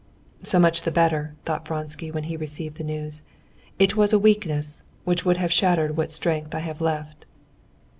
"So 0.41 0.57
much 0.57 0.81
the 0.81 0.89
better," 0.89 1.35
thought 1.45 1.67
Vronsky, 1.67 2.09
when 2.09 2.23
he 2.23 2.35
received 2.35 2.77
the 2.77 2.83
news. 2.83 3.21
"It 3.77 3.95
was 3.95 4.13
a 4.13 4.17
weakness, 4.17 4.81
which 5.03 5.25
would 5.25 5.37
have 5.37 5.53
shattered 5.53 5.95
what 5.95 6.11
strength 6.11 6.55
I 6.55 6.59
have 6.61 6.81
left." 6.81 7.27